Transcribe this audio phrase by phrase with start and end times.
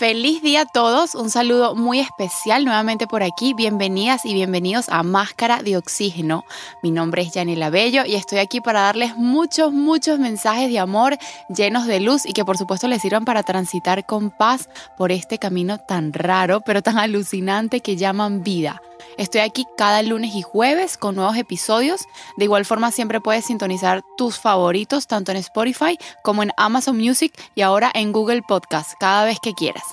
[0.00, 5.02] Feliz día a todos, un saludo muy especial nuevamente por aquí, bienvenidas y bienvenidos a
[5.02, 6.46] Máscara de Oxígeno.
[6.82, 11.18] Mi nombre es Yanela Bello y estoy aquí para darles muchos, muchos mensajes de amor
[11.54, 15.36] llenos de luz y que por supuesto les sirvan para transitar con paz por este
[15.36, 18.80] camino tan raro pero tan alucinante que llaman vida.
[19.20, 22.06] Estoy aquí cada lunes y jueves con nuevos episodios.
[22.38, 27.30] De igual forma siempre puedes sintonizar tus favoritos tanto en Spotify como en Amazon Music
[27.54, 29.84] y ahora en Google Podcast cada vez que quieras.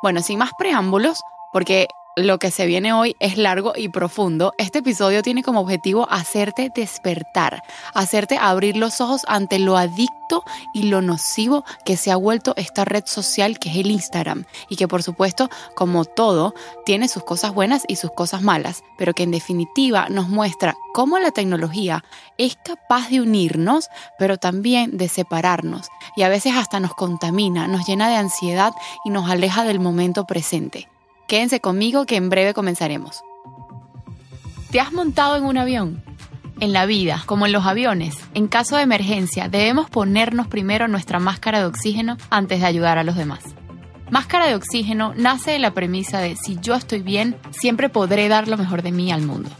[0.00, 1.20] Bueno, sin más preámbulos,
[1.52, 4.52] porque lo que se viene hoy es largo y profundo.
[4.58, 7.62] Este episodio tiene como objetivo hacerte despertar,
[7.94, 10.44] hacerte abrir los ojos ante lo adicto
[10.74, 14.76] y lo nocivo que se ha vuelto esta red social que es el Instagram y
[14.76, 19.22] que por supuesto, como todo, tiene sus cosas buenas y sus cosas malas, pero que
[19.22, 22.04] en definitiva nos muestra cómo la tecnología
[22.36, 27.86] es capaz de unirnos, pero también de separarnos y a veces hasta nos contamina, nos
[27.86, 28.72] llena de ansiedad
[29.04, 30.88] y nos aleja del momento presente.
[31.26, 33.22] Quédense conmigo que en breve comenzaremos.
[34.70, 36.02] ¿Te has montado en un avión?
[36.60, 41.18] En la vida, como en los aviones, en caso de emergencia debemos ponernos primero nuestra
[41.18, 43.42] máscara de oxígeno antes de ayudar a los demás.
[44.10, 48.46] Máscara de oxígeno nace de la premisa de si yo estoy bien, siempre podré dar
[48.46, 49.50] lo mejor de mí al mundo.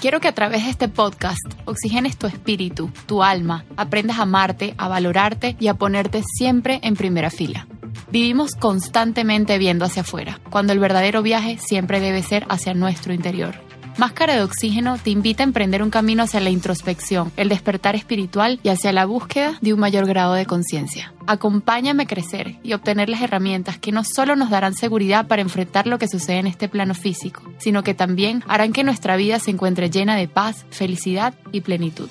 [0.00, 4.74] Quiero que a través de este podcast oxigenes tu espíritu, tu alma, aprendas a amarte,
[4.78, 7.66] a valorarte y a ponerte siempre en primera fila.
[8.10, 13.54] Vivimos constantemente viendo hacia afuera, cuando el verdadero viaje siempre debe ser hacia nuestro interior.
[13.98, 18.60] Máscara de Oxígeno te invita a emprender un camino hacia la introspección, el despertar espiritual
[18.62, 21.12] y hacia la búsqueda de un mayor grado de conciencia.
[21.26, 25.88] Acompáñame a crecer y obtener las herramientas que no solo nos darán seguridad para enfrentar
[25.88, 29.50] lo que sucede en este plano físico, sino que también harán que nuestra vida se
[29.50, 32.08] encuentre llena de paz, felicidad y plenitud.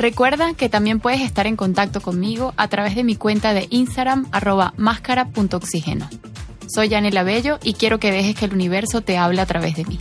[0.00, 4.26] Recuerda que también puedes estar en contacto conmigo a través de mi cuenta de Instagram
[4.32, 6.08] arroba máscara.oxígeno.
[6.74, 9.84] Soy Yanela Bello y quiero que dejes que el universo te hable a través de
[9.84, 9.98] mí.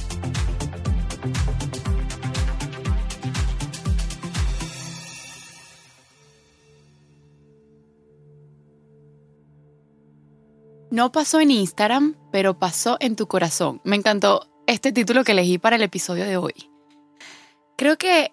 [10.91, 13.81] No pasó en Instagram, pero pasó en tu corazón.
[13.83, 16.53] Me encantó este título que elegí para el episodio de hoy.
[17.75, 18.31] Creo que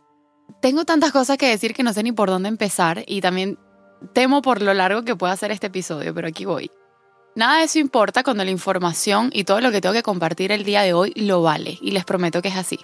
[0.60, 3.58] tengo tantas cosas que decir que no sé ni por dónde empezar y también
[4.12, 6.70] temo por lo largo que pueda ser este episodio, pero aquí voy.
[7.34, 10.64] Nada de eso importa cuando la información y todo lo que tengo que compartir el
[10.64, 12.78] día de hoy lo vale y les prometo que es así.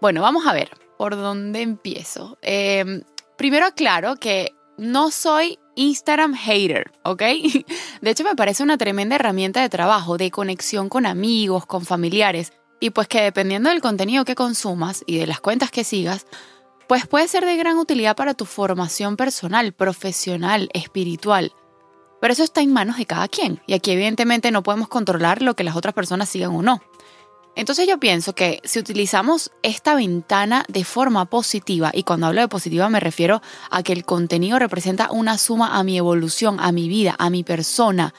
[0.00, 2.38] Bueno, vamos a ver por dónde empiezo.
[2.42, 3.02] Em,
[3.38, 7.22] primero aclaro que no soy Instagram hater, ¿ok?
[8.02, 12.52] De hecho me parece una tremenda herramienta de trabajo, de conexión con amigos, con familiares,
[12.78, 16.26] y pues que dependiendo del contenido que consumas y de las cuentas que sigas,
[16.86, 21.52] pues puede ser de gran utilidad para tu formación personal, profesional, espiritual.
[22.20, 25.54] Pero eso está en manos de cada quien y aquí evidentemente no podemos controlar lo
[25.54, 26.80] que las otras personas sigan o no.
[27.54, 32.48] Entonces yo pienso que si utilizamos esta ventana de forma positiva, y cuando hablo de
[32.48, 36.88] positiva me refiero a que el contenido representa una suma a mi evolución, a mi
[36.88, 38.14] vida, a mi persona,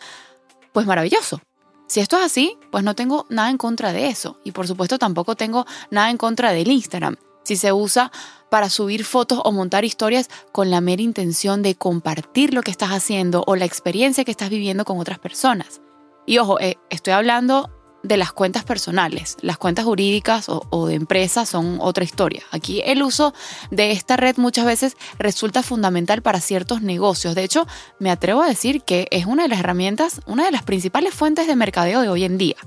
[0.72, 1.42] pues maravilloso.
[1.88, 4.38] Si esto es así, pues no tengo nada en contra de eso.
[4.44, 7.18] Y por supuesto tampoco tengo nada en contra del Instagram.
[7.44, 8.12] Si se usa
[8.50, 12.92] para subir fotos o montar historias con la mera intención de compartir lo que estás
[12.92, 15.82] haciendo o la experiencia que estás viviendo con otras personas.
[16.26, 17.70] Y ojo, eh, estoy hablando
[18.04, 19.38] de las cuentas personales.
[19.42, 22.44] Las cuentas jurídicas o, o, de empresas son otra historia.
[22.52, 23.34] Aquí el uso
[23.72, 27.34] de esta red muchas veces resulta fundamental para ciertos negocios.
[27.34, 27.66] De hecho,
[28.00, 31.48] me atrevo a decir que es una de las herramientas, una de las principales fuentes
[31.48, 32.58] de mercadeo de hoy en día.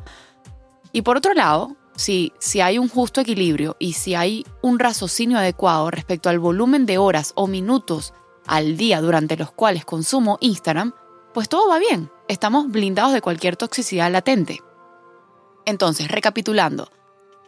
[0.93, 5.39] Y por otro lado, si, si hay un justo equilibrio y si hay un raciocinio
[5.39, 8.15] adecuado respecto al volumen de horas o minutos
[8.47, 10.93] al día durante los cuales consumo Instagram,
[11.35, 12.11] pues todo va bien.
[12.29, 14.62] Estamos blindados de cualquier toxicidad latente.
[15.65, 16.91] Entonces, recapitulando,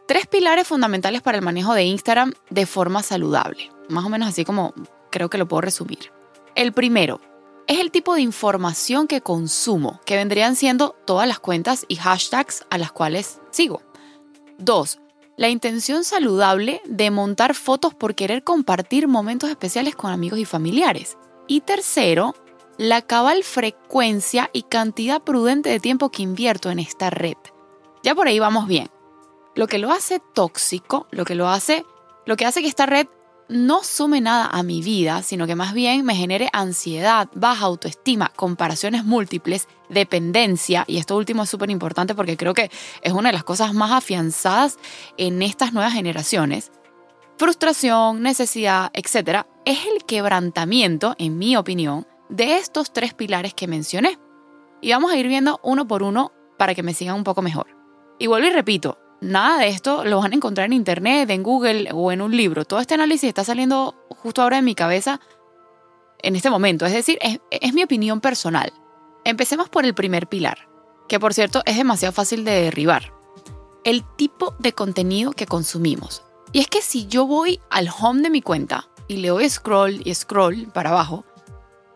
[0.07, 3.71] tres pilares fundamentales para el manejo de Instagram de forma saludable.
[3.89, 4.75] Más o menos así como
[5.11, 6.13] creo que lo puedo resumir.
[6.55, 7.21] El primero
[7.69, 12.65] es el tipo de información que consumo, que vendrían siendo todas las cuentas y hashtags
[12.71, 13.83] a las cuales sigo.
[14.59, 14.99] Dos,
[15.37, 21.17] la intención saludable de montar fotos por querer compartir momentos especiales con amigos y familiares.
[21.47, 22.35] Y tercero,
[22.77, 27.37] la cabal frecuencia y cantidad prudente de tiempo que invierto en esta red.
[28.03, 28.91] Ya por ahí vamos bien.
[29.55, 31.85] Lo que lo hace tóxico, lo que lo hace,
[32.27, 33.07] lo que hace que esta red
[33.49, 38.31] no sume nada a mi vida, sino que más bien me genere ansiedad, baja autoestima,
[38.37, 42.71] comparaciones múltiples, dependencia, y esto último es súper importante porque creo que
[43.03, 44.79] es una de las cosas más afianzadas
[45.17, 46.73] en estas nuevas generaciones,
[47.39, 54.19] frustración, necesidad, etc., es el quebrantamiento, en mi opinión, de estos tres pilares que mencioné.
[54.81, 57.67] y vamos a ir viendo uno por uno para que me sigan un poco mejor.
[58.21, 61.91] Y vuelvo y repito, nada de esto lo van a encontrar en internet, en Google
[61.93, 62.65] o en un libro.
[62.65, 65.21] Todo este análisis está saliendo justo ahora en mi cabeza
[66.23, 66.87] en este momento.
[66.87, 68.73] Es decir, es, mi opinión personal.
[69.25, 70.69] Empecemos por el primer pilar,
[71.09, 73.13] que por cierto es demasiado fácil de derribar.
[73.85, 76.23] El tipo de contenido que consumimos.
[76.53, 80.15] Y es que si yo voy al home de mi cuenta y le scroll y
[80.15, 81.25] scroll para abajo,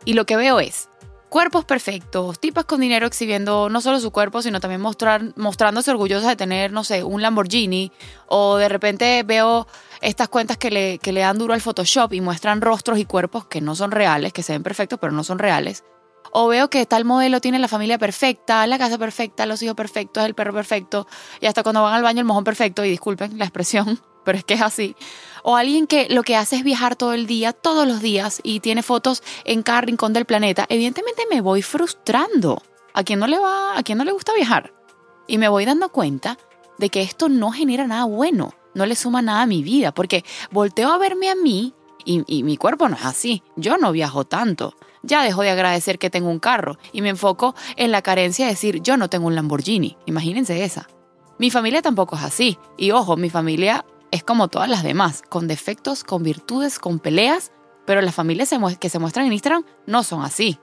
[0.05, 0.89] y lo que veo es
[1.33, 6.29] cuerpos perfectos, tipas con dinero exhibiendo no solo su cuerpo, sino también mostrar, mostrándose orgullosas
[6.29, 7.91] de tener, no sé, un Lamborghini,
[8.27, 9.67] o de repente veo
[10.03, 13.47] estas cuentas que le, que le dan duro al Photoshop y muestran rostros y cuerpos
[13.47, 15.85] que no son reales, que se ven perfectos, pero no son reales.
[16.35, 20.25] O veo que tal modelo tiene la familia perfecta, la casa perfecta, los hijos perfectos,
[20.25, 21.07] el perro perfecto,
[21.41, 24.45] y hasta cuando van al baño el mojón perfecto, y disculpen la expresión, pero es
[24.45, 24.97] que es así.
[25.43, 28.61] O alguien que lo que hace es viajar todo el día, todos los días, y
[28.61, 32.63] tiene fotos en cada rincón del planeta, evidentemente me voy frustrando.
[32.95, 34.73] ¿A quién no le va, a quién no le gusta viajar?
[35.27, 36.39] Y me voy dando cuenta
[36.79, 40.25] de que esto no genera nada bueno, no le suma nada a mi vida, porque
[40.51, 41.75] volteo a verme a mí
[42.05, 43.43] y, y mi cuerpo no es así.
[43.57, 44.75] Yo no viajo tanto.
[45.03, 48.53] Ya dejo de agradecer que tengo un carro y me enfoco en la carencia de
[48.53, 49.97] decir yo no tengo un Lamborghini.
[50.07, 50.89] Imagínense esa.
[51.39, 52.59] Mi familia tampoco es así.
[52.77, 57.51] Y ojo, mi familia es como todas las demás, con defectos, con virtudes, con peleas,
[57.85, 60.59] pero las familias que se muestran en Instagram no son así.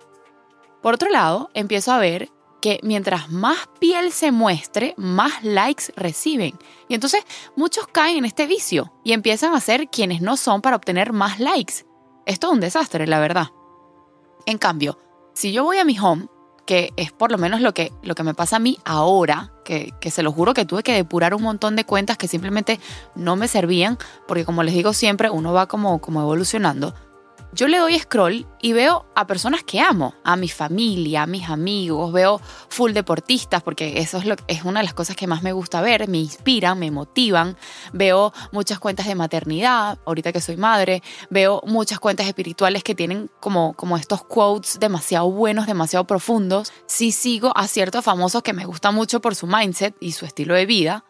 [0.81, 2.29] Por otro lado, empiezo a ver
[2.61, 6.57] que mientras más piel se muestre, más likes reciben.
[6.87, 7.23] Y entonces
[7.55, 11.39] muchos caen en este vicio y empiezan a ser quienes no son para obtener más
[11.39, 11.85] likes.
[12.25, 13.47] Esto es un desastre, la verdad.
[14.49, 14.97] En cambio,
[15.35, 16.25] si yo voy a mi home,
[16.65, 19.93] que es por lo menos lo que, lo que me pasa a mí ahora, que,
[20.01, 22.79] que, se lo juro que tuve que depurar un montón de cuentas que simplemente
[23.13, 26.95] no me servían, porque como les digo siempre, uno va como, como evolucionando
[27.51, 31.49] yo le doy scroll y veo a personas que amo, a mi familia, a mis
[31.49, 35.81] amigos, veo full deportistas, porque eso es, una de las cosas que más me gusta
[35.81, 37.57] ver, me inspiran, me motivan,
[37.93, 43.29] veo muchas cuentas de maternidad, ahorita que soy madre, veo muchas cuentas espirituales que tienen
[43.39, 46.71] como, como estos quotes demasiado buenos, demasiado profundos.
[46.85, 50.53] Sí sigo a ciertos famosos que me gustan mucho por su mindset y su estilo
[50.53, 51.03] de vida,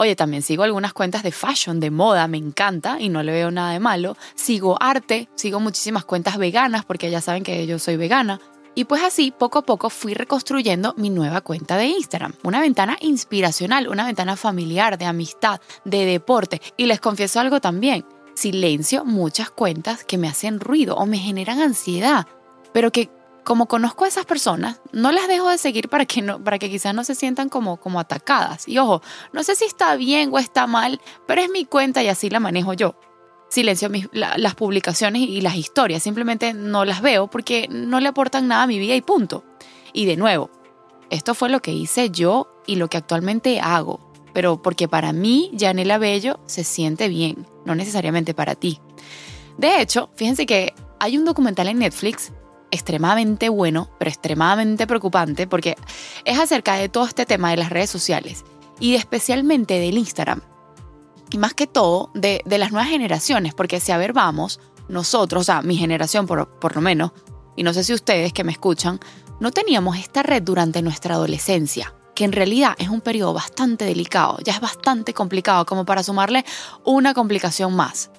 [0.00, 3.50] Oye, también sigo algunas cuentas de fashion, de moda, me encanta y no le veo
[3.50, 4.16] nada de malo.
[4.36, 8.40] Sigo arte, sigo muchísimas cuentas veganas porque ya saben que yo soy vegana.
[8.76, 12.32] Y pues así, poco a poco fui reconstruyendo mi nueva cuenta de Instagram.
[12.44, 16.62] Una ventana inspiracional, una ventana familiar, de amistad, de deporte.
[16.76, 18.04] Y les confieso algo también.
[18.34, 22.24] Silencio muchas cuentas que me hacen ruido o me generan ansiedad,
[22.72, 23.10] pero que
[23.48, 26.68] como conozco a esas personas, no las dejo de seguir para que, no, para que
[26.68, 28.68] quizás no se sientan como, como atacadas.
[28.68, 29.00] Y ojo,
[29.32, 32.40] no sé si está bien o está mal, pero es mi cuenta y así la
[32.40, 32.94] manejo yo.
[33.48, 38.64] Silencio las publicaciones y las historias, simplemente no las veo porque no le aportan nada
[38.64, 39.44] a mi vida y punto.
[39.94, 40.50] Y de nuevo,
[41.08, 45.52] esto fue lo que hice yo y lo que actualmente hago, pero porque para mí,
[45.58, 48.78] Janela Bello, se siente bien, no necesariamente para ti.
[49.56, 52.30] De hecho, fíjense que hay un documental en Netflix
[52.70, 55.76] extremadamente bueno, pero extremadamente preocupante, porque
[56.24, 58.44] es acerca de todo este tema de las redes sociales
[58.80, 60.40] y especialmente del Instagram.
[61.30, 65.44] Y más que todo de, las nuevas generaciones, porque si a ver vamos, nosotros, o
[65.44, 67.12] sea, mi generación por, por lo menos,
[67.56, 69.00] y no sé si ustedes que me escuchan,
[69.40, 74.38] no teníamos esta red durante nuestra adolescencia, que en realidad es un periodo bastante delicado,
[74.44, 76.44] ya es bastante complicado como para sumarle
[76.84, 78.10] una complicación más.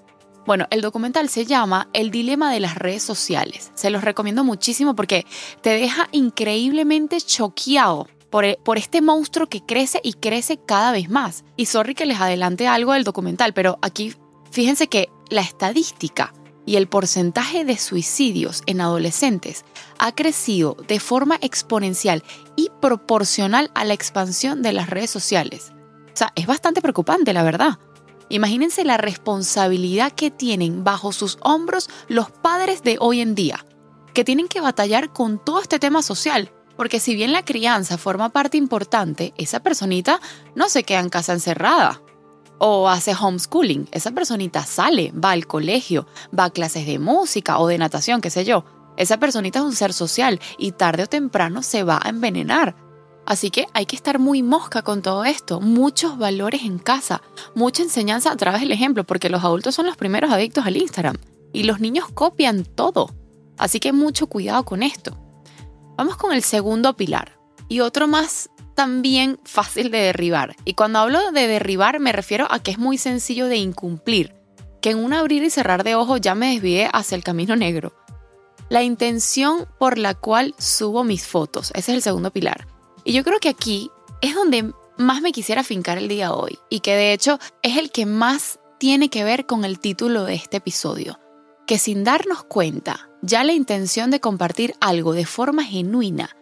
[0.49, 3.71] Bueno, el documental se llama El dilema de las redes sociales.
[3.75, 5.27] Se los recomiendo muchísimo porque
[5.61, 11.07] te deja increíblemente choqueado por, e, por, este monstruo que crece y crece cada vez
[11.07, 11.43] más.
[11.55, 14.15] Y sorry que les adelante algo del documental, pero aquí
[14.49, 16.33] fíjense que la estadística
[16.65, 19.65] y el porcentaje de suicidios en adolescentes
[19.99, 22.23] ha crecido de forma exponencial
[22.55, 25.73] y proporcional a la expansión de las redes sociales.
[26.11, 27.77] O sea, es bastante preocupante, la verdad.
[28.29, 33.65] Imagínense la responsabilidad que tienen bajo sus hombros los padres de hoy en día,
[34.13, 38.29] que tienen que batallar con todo este tema social, porque si bien la crianza forma
[38.29, 40.21] parte importante, esa personita
[40.55, 42.01] no se queda en casa encerrada
[42.59, 43.89] o hace homeschooling.
[43.91, 46.05] Esa personita sale, va al colegio,
[46.37, 48.63] va a clases de música o de natación, qué sé yo.
[48.95, 52.75] Esa personita es un ser social y tarde o temprano se va a envenenar
[53.29, 57.21] Así que hay que estar muy mosca con todo esto, muchos valores en casa,
[57.53, 61.15] mucha enseñanza a través del ejemplo, porque los adultos son los primeros adictos al Instagram
[61.53, 63.13] y los niños copian todo.
[63.59, 65.15] Así que mucho cuidado con esto.
[65.95, 70.55] Vamos con el segundo pilar y otro más también fácil de derribar.
[70.65, 74.33] Y cuando hablo de derribar me refiero a que es muy sencillo de incumplir,
[74.81, 77.93] que en un abrir y cerrar de ojos ya me desvié hacia el camino negro.
[78.69, 81.71] la intención por la cual subo mis fotos.
[81.75, 82.67] Ese es el segundo pilar.
[83.09, 83.89] Y yo creo que aquí
[84.21, 87.91] es donde más me quisiera fincar el día hoy y que de hecho es el
[87.91, 91.19] que más tiene que ver con el título de este episodio.
[91.65, 96.37] Que sin darnos cuenta, ya la intención de compartir algo de forma genuina,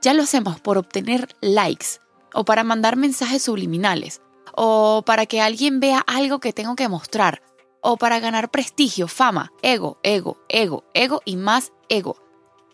[0.00, 1.98] ya lo hacemos por obtener likes
[2.34, 4.22] o para mandar mensajes subliminales
[4.54, 7.42] o para que alguien vea algo que tengo que mostrar
[7.80, 12.14] o para ganar prestigio, fama, ego, ego, ego, ego y más ego.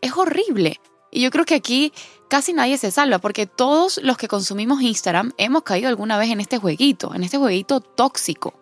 [0.02, 0.78] Es horrible.
[1.10, 1.92] Y yo creo que aquí
[2.28, 6.40] casi nadie se salva porque todos los que consumimos Instagram hemos caído alguna vez en
[6.40, 8.54] este jueguito, en este jueguito tóxico.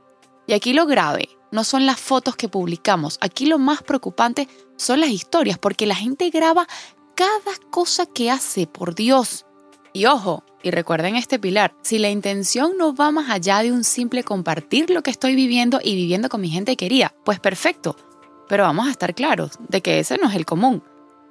[0.47, 5.01] Y aquí lo grave no son las fotos que publicamos, aquí lo más preocupante son
[5.01, 6.67] las historias porque la gente graba
[7.15, 9.47] cada cosa que hace, por Dios.
[9.93, 13.85] Y ojo, y recuerden este pilar, si la intención no va más allá de un
[13.85, 17.97] simple compartir lo que estoy viviendo y viviendo con mi gente querida, pues perfecto.
[18.49, 20.83] Pero vamos a estar claros de que ese no es el común.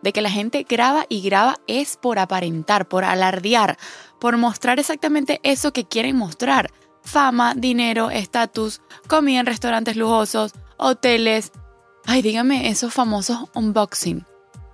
[0.06, 3.80] De que la gente graba y graba es por aparentar, por alardear,
[4.20, 6.72] por mostrar exactamente eso que quieren mostrar.
[7.02, 11.52] Fama, dinero, estatus, comida en restaurantes lujosos, hoteles.
[12.06, 14.24] Ay, dígame esos famosos unboxing.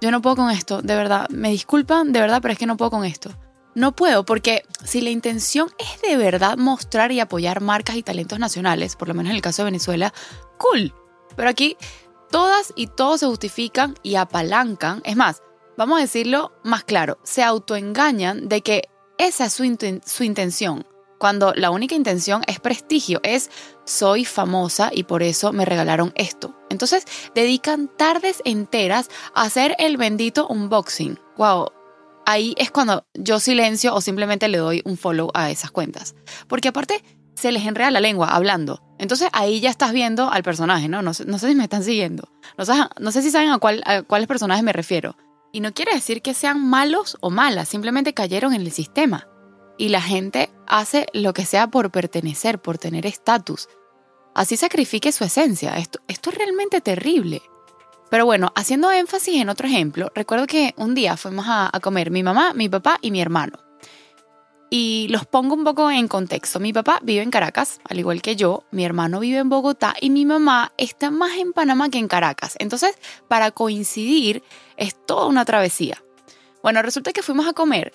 [0.01, 1.29] Yo no puedo con esto, de verdad.
[1.29, 3.31] Me disculpan, de verdad, pero es que no puedo con esto.
[3.73, 8.37] No puedo porque si la intención es de verdad mostrar y apoyar marcas y talentos
[8.37, 10.13] nacionales, por lo menos en el caso de Venezuela,
[10.57, 10.93] cool.
[11.37, 11.77] Pero aquí
[12.31, 15.01] todas y todos se justifican y apalancan.
[15.05, 15.43] Es más,
[15.77, 20.87] vamos a decirlo más claro, se autoengañan de que esa es su, intención,
[21.19, 23.51] cuando la única intención es prestigio, es
[23.85, 26.55] soy famosa y por eso me regalaron esto.
[26.69, 31.19] Entonces dedican tardes enteras a hacer el bendito unboxing.
[31.37, 31.71] Wow,
[32.25, 36.15] ahí es cuando yo silencio o simplemente le doy un follow a esas cuentas.
[36.47, 37.03] Porque aparte
[37.41, 38.83] se les enreda la lengua hablando.
[38.99, 41.01] Entonces ahí ya estás viendo al personaje, ¿no?
[41.01, 42.29] No, sé, si me están siguiendo.
[42.57, 45.17] No, no sé si saben a, cuál, a cuáles personajes me refiero.
[45.51, 49.27] Y no quiere decir que sean malos o malas, simplemente cayeron en el sistema.
[49.77, 53.67] Y la gente hace lo que sea por pertenecer, por tener estatus.
[54.35, 55.77] Así sacrifique su esencia.
[55.77, 57.41] Esto, esto es realmente terrible.
[58.11, 62.23] Pero bueno, haciendo énfasis en otro ejemplo, recuerdo que un día fuimos a, comer mi
[62.23, 63.57] mamá, mi papá y mi hermano.
[64.73, 66.61] Y los pongo un poco en contexto.
[66.61, 68.63] Mi papá vive en Caracas, al igual que yo.
[68.71, 72.55] Mi hermano vive en Bogotá y mi mamá está más en Panamá que en Caracas.
[72.57, 72.97] Entonces,
[73.27, 74.43] para coincidir,
[74.77, 76.01] es toda una travesía.
[76.63, 77.91] Bueno, resulta que fuimos a comer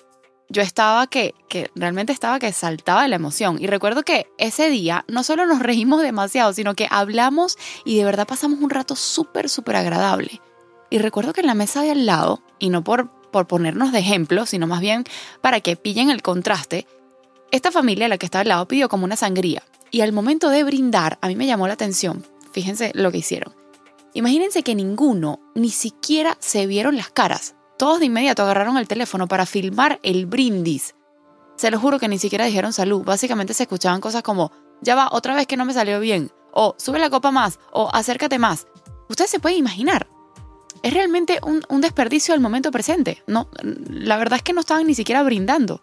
[0.49, 3.57] yo estaba que, que realmente estaba que saltaba de la emoción.
[3.59, 8.05] Y recuerdo que ese día no solo nos reímos demasiado, sino que hablamos y de
[8.05, 10.41] verdad pasamos un rato súper, súper agradable.
[10.89, 13.99] Y recuerdo que en la mesa de al lado, y no por, por ponernos de
[13.99, 15.03] ejemplo, sino más bien
[15.41, 16.87] para que pillen el contraste,
[17.51, 19.61] esta familia, la que estaba al lado, pidió como una sangría.
[19.91, 22.25] Y al momento de brindar, a mí me llamó la atención.
[22.51, 23.53] Fíjense lo que hicieron.
[24.15, 27.53] Imagínense que ninguno ni siquiera se vieron las caras.
[27.77, 30.95] Todos de inmediato agarraron el teléfono para filmar el brindis.
[31.57, 33.03] Se lo juro que ni siquiera dijeron salud.
[33.03, 34.51] Básicamente se escuchaban cosas como,
[34.81, 36.31] ya va, otra vez que no me salió bien.
[36.53, 37.59] O sube la copa más.
[37.71, 38.65] O acércate más.
[39.09, 40.07] Ustedes se pueden imaginar.
[40.83, 43.23] Es realmente un, un desperdicio al momento presente.
[43.27, 43.49] No,
[43.89, 45.81] la verdad es que no estaban ni siquiera brindando.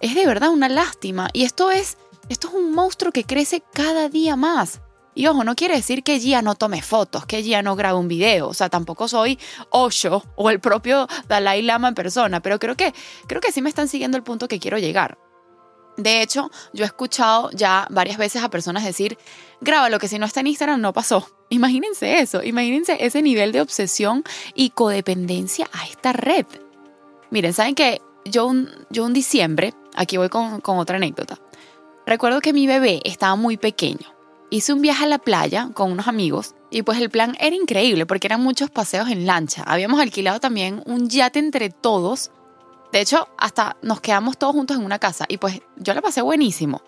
[0.00, 1.30] Es de verdad una lástima.
[1.32, 1.96] Y esto es,
[2.28, 4.80] esto es un monstruo que crece cada día más.
[5.14, 8.08] Y ojo, no quiere decir que Gia no tome fotos, que Gia no grabe un
[8.08, 8.48] video.
[8.48, 9.38] O sea, tampoco soy
[9.70, 12.92] Osho o el propio Dalai Lama en persona, pero creo que,
[13.28, 15.18] creo que sí me están siguiendo el punto que quiero llegar.
[15.96, 19.16] De hecho, yo he escuchado ya varias veces a personas decir,
[19.60, 21.28] lo que si no está en Instagram no pasó.
[21.48, 24.24] Imagínense eso, imagínense ese nivel de obsesión
[24.54, 26.46] y codependencia a esta red.
[27.30, 31.38] Miren, ¿saben que yo un, yo un diciembre, aquí voy con, con otra anécdota,
[32.06, 34.14] recuerdo que mi bebé estaba muy pequeño
[34.54, 38.06] hice un viaje a la playa con unos amigos y pues el plan era increíble
[38.06, 39.64] porque eran muchos paseos en lancha.
[39.66, 42.30] Habíamos alquilado también un yate entre todos.
[42.94, 46.22] De hecho, hasta nos quedamos todos juntos en una casa y pues yo la pasé
[46.22, 46.80] buenísimo.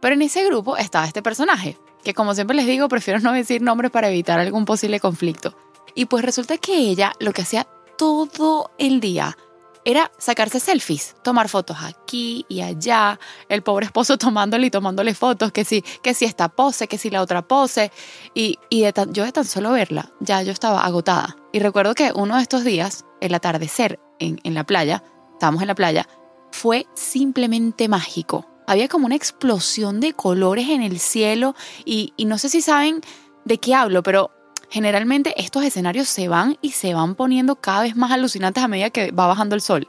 [0.00, 3.60] Pero en ese grupo estaba este personaje, que como siempre les digo, prefiero no decir
[3.60, 5.56] nombres para evitar algún posible conflicto.
[5.96, 9.36] Y pues resulta que ella lo que hacía todo el día
[9.84, 15.50] era sacarse selfies, tomar fotos aquí y allá, el pobre esposo tomándole y tomándole fotos,
[15.50, 17.90] que si, que si esta pose, que si la otra pose,
[18.32, 21.36] y, y yo de tan solo verla, ya yo estaba agotada.
[21.50, 25.02] Y recuerdo que uno de estos días, el atardecer en, en la playa,
[25.38, 26.08] estábamos en la playa,
[26.50, 28.46] fue simplemente mágico.
[28.66, 31.54] Había como una explosión de colores en el cielo
[31.84, 33.00] y, no sé si saben
[33.44, 34.30] de qué hablo, pero
[34.68, 38.90] generalmente estos escenarios se van y se van poniendo cada vez más alucinantes a medida
[38.90, 39.88] que va bajando el sol.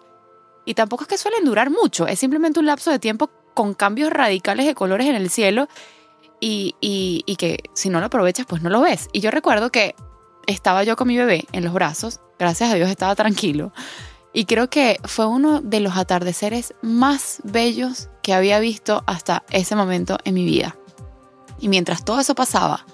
[0.65, 4.11] Y tampoco es que suelen durar mucho, es simplemente un lapso de tiempo con cambios
[4.11, 5.67] radicales de colores en el cielo
[6.39, 9.09] y, y, que si no lo aprovechas pues no lo ves.
[9.11, 9.95] Y yo recuerdo que
[10.45, 13.73] estaba yo con mi bebé en los brazos gracias a Dios estaba tranquilo.
[14.33, 19.75] Y creo que fue uno de los atardeceres más bellos que había visto hasta ese
[19.75, 20.75] momento en mi vida.
[21.59, 22.85] Y mientras todo eso pasaba,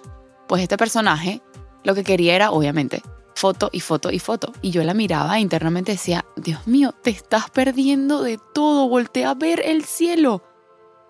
[0.48, 1.42] pues este personaje
[1.84, 3.04] lo que quería era, obviamente,
[3.36, 4.54] foto y foto y foto.
[4.62, 9.32] Y yo la miraba e internamente decía, Dios mío, te estás perdiendo de todo, voltea
[9.32, 10.42] a ver el cielo.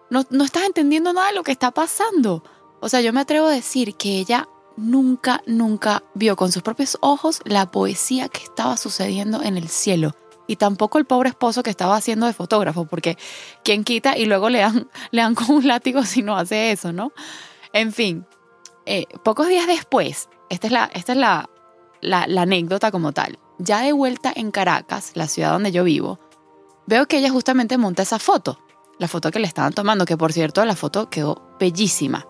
[0.10, 2.44] No, no estás entendiendo nada de lo que está pasando.
[2.82, 6.98] O sea, yo me atrevo a decir que ella nunca, nunca vio con sus propios
[7.02, 10.16] ojos la poesía que estaba sucediendo en el cielo.
[10.48, 13.18] Y tampoco el pobre esposo que estaba haciendo de fotógrafo, porque
[13.64, 16.94] quien quita y luego le dan, le dan con un látigo si no hace eso,
[16.94, 17.12] ¿no?
[17.74, 18.26] En fin,
[18.86, 21.50] eh, pocos días después, esta es, la, esta es la,
[22.02, 26.20] la, la anécdota como tal, ya de vuelta en Caracas, la ciudad donde yo vivo,
[26.86, 28.60] veo que ella justamente monta esa foto,
[29.00, 32.28] la foto que le estaban tomando, que por cierto la foto quedó bellísima.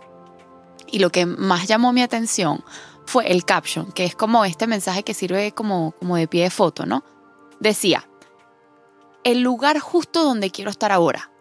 [0.96, 2.64] Y lo que más llamó mi atención
[3.06, 6.50] fue el caption, que es como este mensaje que sirve como, como de pie de
[6.50, 7.04] foto, ¿no?
[7.60, 8.08] Decía,
[9.26, 11.32] el lugar justo donde quiero estar ahora.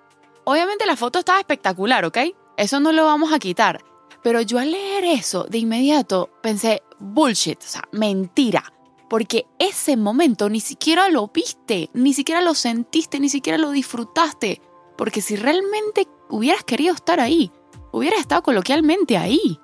[0.42, 2.18] Obviamente la foto estaba espectacular, ¿ok?
[2.56, 3.80] Eso no lo vamos a quitar.
[4.24, 8.72] Pero yo al leer eso de inmediato pensé, bullshit, o sea, mentira.
[9.08, 14.60] Porque ese momento ni siquiera lo viste, ni siquiera lo sentiste, ni siquiera lo disfrutaste.
[14.98, 17.52] Porque si realmente hubieras querido estar ahí,
[17.94, 19.60] hubieras estado coloquialmente ahí,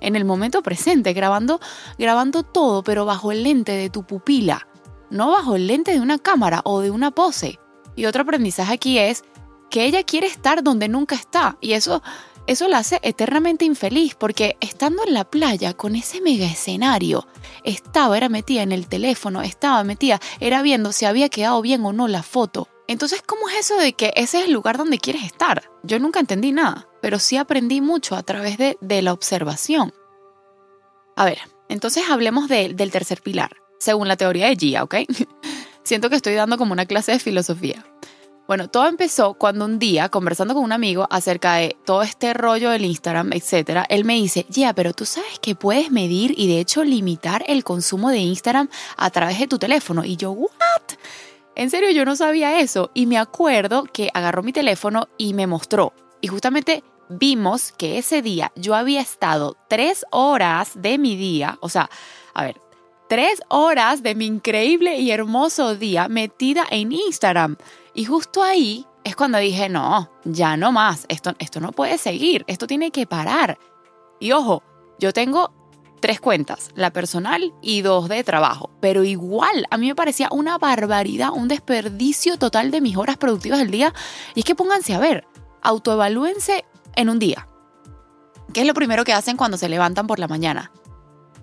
[0.00, 1.58] en el momento presente, grabando,
[1.98, 4.68] grabando todo, pero bajo el lente de tu pupila,
[5.10, 7.58] no bajo el lente de una cámara o de una pose.
[7.94, 9.24] Y otro aprendizaje aquí es
[9.70, 11.56] que ella quiere estar donde nunca está.
[11.62, 12.02] Y eso,
[12.46, 17.26] eso la hace eternamente infeliz porque estando en la playa con ese mega escenario,
[17.64, 21.92] estaba, era metida en el teléfono, estaba metida, era viendo si había quedado bien o
[21.94, 22.68] no la foto.
[22.88, 25.70] Entonces, ¿cómo es eso de que ese es el lugar donde quieres estar?
[25.82, 29.92] Yo nunca entendí nada, pero sí aprendí mucho a través de, la observación.
[31.16, 31.38] A ver,
[31.68, 34.96] entonces hablemos del tercer pilar, según la teoría de Gia, ¿ok?
[35.82, 37.84] Siento que estoy dando como una clase de filosofía.
[38.46, 42.70] Bueno, todo empezó cuando un día, conversando con un amigo acerca de todo este rollo
[42.70, 46.60] del Instagram, etc., él me dice, Gia, pero tú sabes que puedes medir y de
[46.60, 50.04] hecho limitar el consumo de Instagram a través de tu teléfono.
[50.04, 50.50] Y yo, ¿what?
[51.56, 55.46] En serio, yo no sabía eso y me acuerdo que agarró mi teléfono y me
[55.46, 55.94] mostró.
[56.20, 61.70] Y justamente vimos que ese día yo había estado tres horas de mi día, o
[61.70, 61.88] sea,
[62.34, 62.60] a ver,
[63.08, 67.56] tres horas de mi increíble y hermoso día metida en Instagram.
[67.94, 72.44] Y justo ahí es cuando dije, no, ya no más, esto, esto no puede seguir,
[72.48, 73.58] esto tiene que parar.
[74.20, 74.62] Y ojo,
[74.98, 75.52] yo tengo
[76.00, 78.70] tres cuentas, la personal y dos de trabajo.
[78.80, 83.58] Pero igual, a mí me parecía una barbaridad, un desperdicio total de mis horas productivas
[83.58, 83.92] del día.
[84.34, 85.26] Y es que pónganse a ver,
[85.62, 87.48] autoevalúense en un día.
[88.52, 90.70] ¿Qué es lo primero que hacen cuando se levantan por la mañana?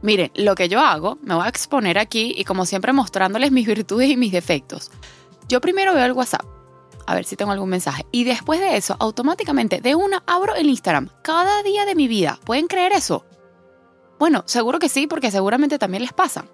[0.02, 3.68] Miren, lo que yo hago, me voy a exponer aquí y como siempre mostrándoles mis
[3.68, 4.92] virtudes y mis defectos.
[5.48, 6.46] Yo primero veo el WhatsApp,
[7.06, 8.06] a ver si tengo algún mensaje.
[8.12, 11.10] Y después de eso, automáticamente, de una, abro el Instagram.
[11.22, 12.39] Cada día de mi vida.
[12.44, 13.26] ¿Pueden creer eso?
[14.24, 16.46] Bueno, seguro que sí, porque seguramente también les pasa.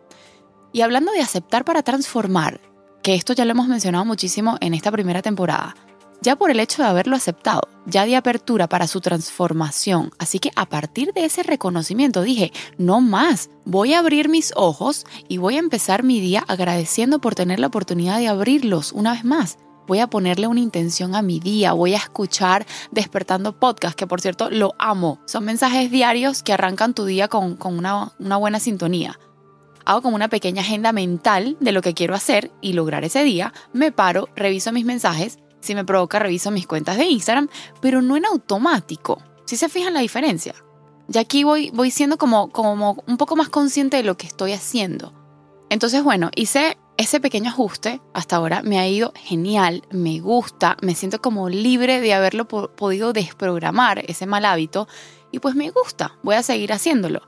[0.73, 2.59] Y hablando de aceptar para transformar,
[3.03, 5.75] que esto ya lo hemos mencionado muchísimo en esta primera temporada,
[6.19, 10.09] ya por el hecho de haberlo aceptado, ya di apertura para su transformación.
[10.17, 15.05] Así que a partir de ese reconocimiento dije, no más, voy a abrir mis ojos
[15.27, 19.23] y voy a empezar mi día agradeciendo por tener la oportunidad de abrirlos una vez
[19.23, 24.05] más voy a ponerle una intención a mi día, voy a escuchar Despertando Podcast, que
[24.05, 25.19] por cierto lo amo.
[25.25, 29.19] Son mensajes diarios que arrancan tu día con, una, una buena sintonía.
[29.85, 33.51] Hago como una pequeña agenda mental de lo que quiero hacer y lograr ese día.
[33.73, 35.39] Me paro, reviso mis mensajes.
[35.59, 37.49] Si me provoca, reviso mis cuentas de Instagram,
[37.81, 39.23] pero no en automático.
[39.45, 40.53] Si se fijan la diferencia.
[41.07, 44.53] Ya aquí voy, voy siendo como, como un poco más consciente de lo que estoy
[44.53, 45.15] haciendo.
[45.71, 50.95] Entonces, bueno, hice ese pequeño ajuste hasta ahora me ha ido genial, me gusta, me
[50.95, 54.85] siento como libre de haberlo podido desprogramar, ese mal hábito,
[55.31, 57.21] y pues me gusta, voy a seguir haciéndolo.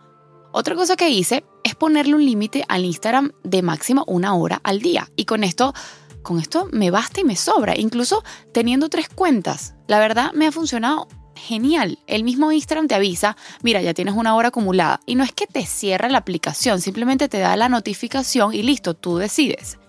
[0.51, 4.81] Otra cosa que hice es ponerle un límite al Instagram de máximo una hora al
[4.81, 5.73] día, y con esto,
[6.21, 9.75] con esto me basta y me sobra, incluso teniendo tres cuentas.
[9.87, 11.99] La verdad me ha funcionado genial.
[12.07, 15.01] El mismo Instagram te avisa, mira, ya tienes una hora acumulada.
[15.05, 18.93] Y no es que te cierre la aplicación, simplemente te da la notificación y listo,
[18.93, 19.79] tú decides.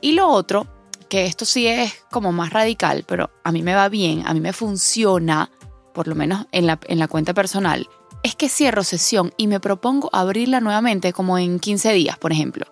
[0.00, 0.66] Y lo otro,
[1.08, 4.40] que esto sí es como más radical, pero a mí me va bien, a mí
[4.40, 5.50] me funciona,
[5.94, 7.88] por lo menos en la, en la cuenta personal,
[8.22, 12.66] es que cierro sesión y me propongo abrirla nuevamente como en 15 días, por ejemplo.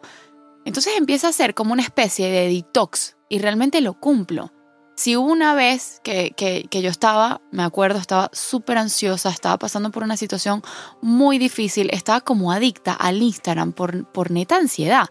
[0.65, 4.53] Entonces empieza a ser como una especie de detox y realmente lo cumplo.
[5.01, 10.03] Si una vez que, que, yo estaba, me acuerdo, estaba súper ansiosa, estaba pasando por
[10.03, 10.63] una situación
[11.01, 15.07] muy difícil, estaba como adicta al Instagram por, por neta ansiedad.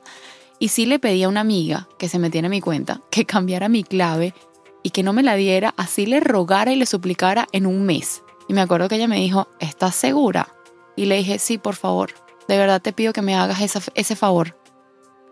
[0.60, 3.68] Y sí le pedí a una amiga que se metiera en mi cuenta, que cambiara
[3.68, 4.36] mi clave
[4.84, 8.22] y que no me la diera, así le rogara y le suplicara en un mes.
[8.48, 10.54] Y me acuerdo que ella me dijo, ¿estás segura?
[10.96, 12.14] Y le dije, sí, por favor,
[12.48, 13.58] de verdad te pido que me hagas
[13.96, 14.56] ese favor.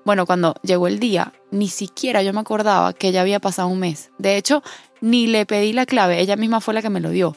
[0.07, 3.79] Bueno, cuando llegó el día, ni siquiera yo me acordaba que ya había pasado un
[3.79, 4.11] mes.
[4.17, 4.63] De hecho,
[5.01, 7.35] ni le pedí la clave, ella misma fue la que me lo dio.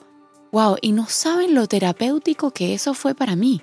[0.52, 3.60] Wow, y no saben lo terapéutico que eso fue para mí.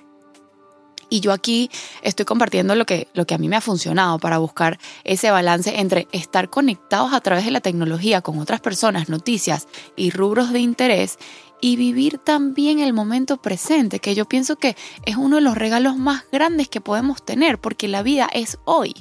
[1.08, 1.70] Y yo aquí
[2.02, 5.80] estoy compartiendo lo que, lo que a mí me ha funcionado para buscar ese balance
[5.80, 10.60] entre estar conectados a través de la tecnología con otras personas, noticias y rubros de
[10.60, 11.16] interés
[11.60, 15.96] y vivir también el momento presente, que yo pienso que es uno de los regalos
[15.96, 18.94] más grandes que podemos tener, porque la vida es hoy.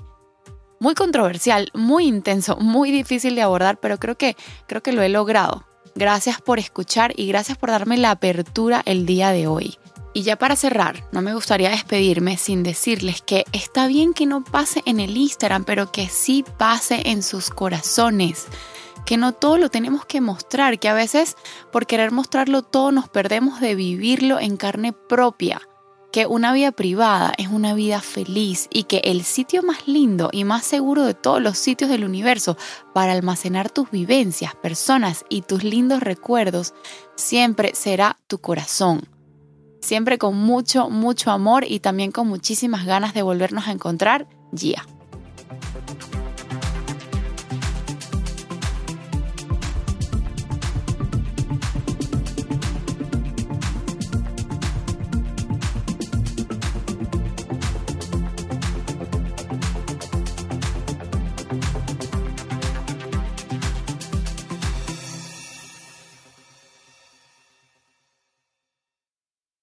[0.80, 4.36] Muy controversial, muy intenso, muy difícil de abordar, pero creo que,
[4.68, 5.66] creo que lo he logrado.
[5.96, 9.78] Gracias por escuchar y gracias por darme la apertura el día de hoy.
[10.14, 14.44] Y ya para cerrar, no me gustaría despedirme sin decirles que está bien que no
[14.44, 18.48] pase en el Instagram, pero que sí pase en sus corazones.
[19.08, 21.36] Que no todo lo tenemos que mostrar, que a veces
[21.72, 25.62] por querer mostrarlo todo nos perdemos de vivirlo en carne propia.
[26.12, 30.44] Que una vida privada es una vida feliz y que el sitio más lindo y
[30.44, 32.58] más seguro de todos los sitios del universo
[32.94, 36.76] para almacenar tus vivencias, personas y tus lindos recuerdos
[37.16, 39.08] siempre será tu corazón
[39.88, 44.28] siempre con mucho, mucho amor y también con muchísimas ganas de volvernos a encontrar.
[44.54, 44.86] Gia.